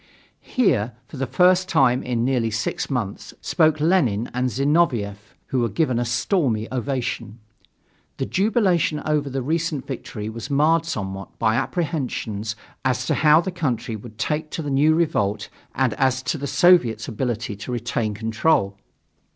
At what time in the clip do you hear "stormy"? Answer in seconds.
6.05-6.67